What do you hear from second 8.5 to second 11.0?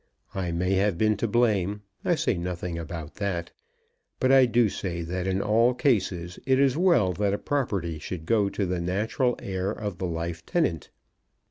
the natural heir of the life tenant.